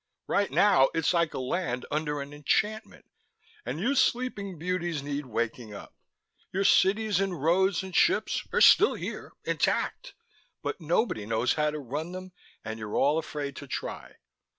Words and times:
Right 0.25 0.49
now, 0.49 0.89
it's 0.95 1.13
like 1.13 1.35
a 1.35 1.39
land 1.39 1.85
under 1.91 2.21
an 2.21 2.33
enchantment 2.33 3.05
and 3.63 3.79
you 3.79 3.93
sleeping 3.93 4.57
beauties 4.57 5.03
need 5.03 5.27
waking 5.27 5.75
up. 5.75 5.93
Your 6.51 6.63
cities 6.63 7.19
and 7.19 7.39
roads 7.39 7.83
and 7.83 7.95
ships 7.95 8.41
are 8.51 8.61
still 8.61 8.95
here, 8.95 9.33
intact. 9.45 10.15
But 10.63 10.81
nobody 10.81 11.27
knows 11.27 11.53
how 11.53 11.69
to 11.69 11.77
run 11.77 12.13
them 12.13 12.31
and 12.65 12.79
you're 12.79 12.95
all 12.95 13.19
afraid 13.19 13.55
to 13.57 13.67
try. 13.67 14.15